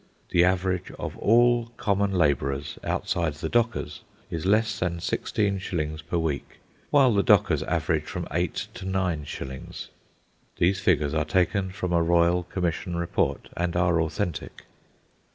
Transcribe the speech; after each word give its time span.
The 0.31 0.43
average 0.43 0.89
of 0.97 1.15
all 1.19 1.67
common 1.77 2.11
labourers, 2.11 2.79
outside 2.83 3.35
the 3.35 3.49
dockers, 3.49 4.01
is 4.31 4.47
less 4.47 4.79
than 4.79 4.99
sixteen 4.99 5.59
shillings 5.59 6.01
per 6.01 6.17
week, 6.17 6.57
while 6.89 7.13
the 7.13 7.21
dockers 7.21 7.61
average 7.61 8.05
from 8.05 8.27
eight 8.31 8.65
to 8.73 8.85
nine 8.87 9.25
shillings. 9.25 9.89
These 10.57 10.79
figures 10.79 11.13
are 11.13 11.23
taken 11.23 11.69
from 11.69 11.93
a 11.93 12.01
royal 12.01 12.41
commission 12.41 12.95
report 12.95 13.47
and 13.55 13.75
are 13.75 14.01
authentic. 14.01 14.65